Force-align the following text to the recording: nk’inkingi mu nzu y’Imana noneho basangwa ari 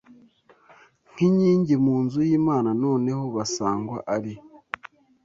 nk’inkingi 1.13 1.75
mu 1.85 1.95
nzu 2.03 2.19
y’Imana 2.29 2.69
noneho 2.83 3.23
basangwa 3.35 3.97
ari 4.15 4.33